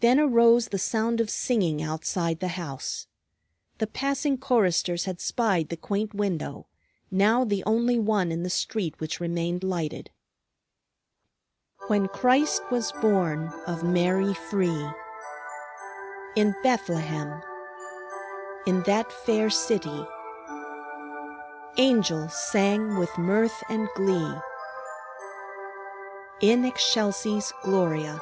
[0.00, 3.06] Then arose the sound of singing outside the house.
[3.76, 6.68] The passing choristers had spied the quaint window,
[7.10, 10.10] now the only one in the street which remained lighted:
[11.88, 14.86] "When Christ was born of Mary free,
[16.34, 17.42] In Bethlehem,
[18.64, 20.08] in that fair citye,
[21.76, 24.34] Angels sang with mirth and glee,
[26.40, 28.18] _In Excelsis Gloria!